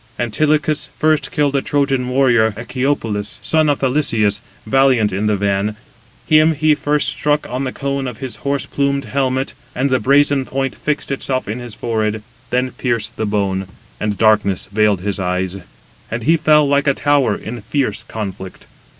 Antilochus 0.17 0.89
first 0.97 1.29
killed 1.31 1.55
a 1.55 1.61
Trojan 1.61 2.09
warrior, 2.09 2.55
Echepolus, 2.57 3.37
son 3.39 3.69
of 3.69 3.81
Thalysias, 3.81 4.41
valiant 4.65 5.13
in 5.13 5.27
the 5.27 5.37
van. 5.37 5.75
Him 6.25 6.55
he 6.55 6.73
first 6.73 7.07
struck 7.07 7.47
on 7.47 7.65
the 7.65 7.71
cone 7.71 8.07
of 8.07 8.17
his 8.17 8.37
horse 8.37 8.65
plumed 8.65 9.05
helmet, 9.05 9.53
and 9.75 9.91
the 9.91 9.99
brazen 9.99 10.43
point 10.43 10.73
fixed 10.73 11.11
itself 11.11 11.47
in 11.47 11.59
his 11.59 11.75
forehead, 11.75 12.23
then 12.49 12.71
pierced 12.71 13.15
the 13.15 13.27
bone, 13.27 13.67
and 13.99 14.17
darkness 14.17 14.65
veiled 14.73 15.01
his 15.01 15.19
eyes; 15.19 15.57
and 16.09 16.23
he 16.23 16.35
fell, 16.35 16.67
like 16.67 16.87
a 16.87 16.95
tower, 16.95 17.35
in 17.35 17.61
fierce 17.61 18.01
conflict. 18.07 18.65